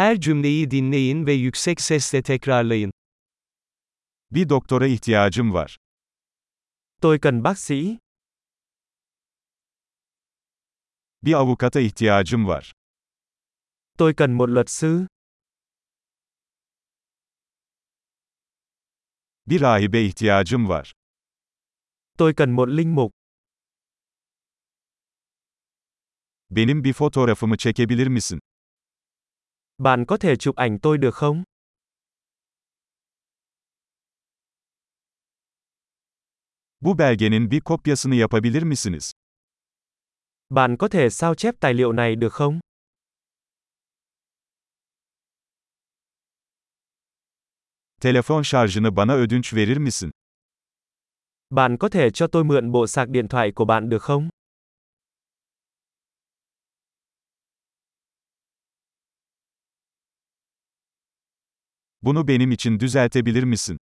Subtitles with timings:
[0.00, 2.92] Her cümleyi dinleyin ve yüksek sesle tekrarlayın.
[4.30, 5.76] Bir doktora ihtiyacım var.
[7.02, 7.98] Tôi cần bác sĩ.
[11.22, 12.72] Bir avukata ihtiyacım var.
[13.98, 15.06] Tôi cần một luật sư.
[19.46, 20.92] Bir rahibe ihtiyacım var.
[22.18, 23.12] Tôi cần một linh mục.
[26.50, 28.40] Benim bir fotoğrafımı çekebilir misin?
[29.80, 31.42] Bạn có thể chụp ảnh tôi được không?
[36.80, 39.12] Bu belgenin bir kopyasını yapabilir misiniz?
[40.50, 42.60] Bạn có thể sao chép tài liệu này được không?
[48.00, 50.10] Telefon şarjını bana ödünç verir misin?
[51.50, 54.28] Bạn có thể cho tôi mượn bộ sạc điện thoại của bạn được không?
[62.02, 63.76] Bunu benim için düzeltebilir misin?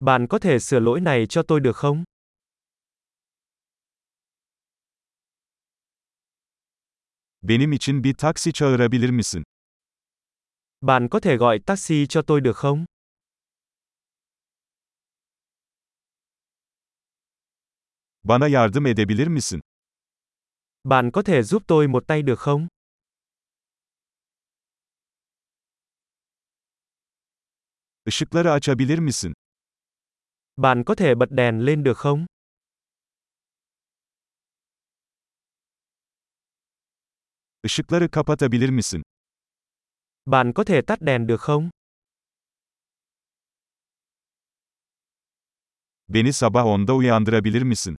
[0.00, 2.04] Bạn có thể sửa lỗi này cho tôi được không?
[7.42, 9.42] Benim için bir taksi çağırabilir misin?
[10.80, 12.84] Bạn có thể gọi taxi cho tôi được không?
[18.24, 19.60] Bana yardım edebilir misin?
[20.84, 22.68] Bạn có thể giúp tôi một tay được không?
[28.06, 29.32] Işıkları açabilir misin?
[30.56, 32.26] Bạn có thể bật đèn lên được không?
[37.62, 39.02] Işıkları kapatabilir misin?
[40.24, 41.70] Bạn có thể tắt đèn được không?
[46.08, 47.96] Beni sabah 10'da uyandırabilir misin?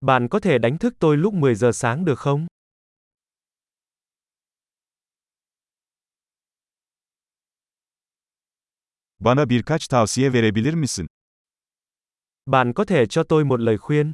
[0.00, 2.46] Bạn có thể đánh thức tôi lúc 10 giờ sáng được không?
[9.20, 11.06] Bana birkaç tavsiye verebilir misin?
[12.46, 14.12] Bạn có thể cho tôi một lời khuyên.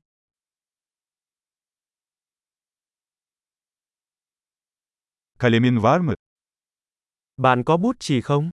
[5.38, 6.14] Kalemin var mı?
[7.36, 8.50] Bạn có bút chì không?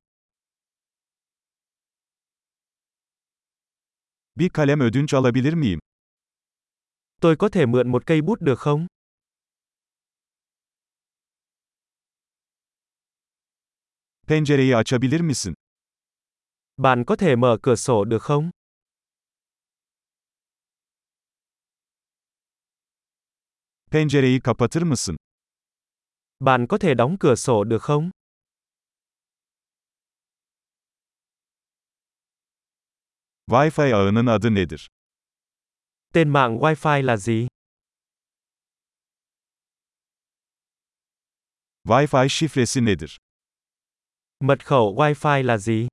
[4.35, 5.79] Bir kalem ödünç alabilir miyim?
[7.21, 8.87] Tôi có thể mượn một cây bút được không?
[14.27, 15.53] Pencereyi açabilir misin?
[16.83, 18.49] Bạn có thể mở cửa sổ được không?
[23.91, 25.15] Pencereyi kapatır mısın?
[26.39, 28.11] Bạn có thể đóng cửa sổ được không?
[33.47, 34.87] Wi-Fi ağının adı nedir?
[36.13, 37.47] Tên mạng Wi-Fi là gì?
[41.87, 43.17] Wi-Fi şifresi nedir?
[44.39, 45.92] Mật khẩu Wi-Fi là gì?